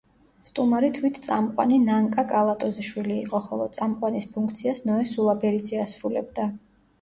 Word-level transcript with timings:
სტუმარი 0.45 0.87
თვით 0.93 1.19
წამყვანი 1.25 1.77
ნანკა 1.83 2.23
კალატოზიშვილი 2.31 3.19
იყო, 3.25 3.43
ხოლო 3.51 3.69
წამყვანის 3.77 4.27
ფუნქციას 4.39 4.83
ნოე 4.89 5.05
სულაბერიძე 5.13 5.85
ასრულებდა. 5.85 6.49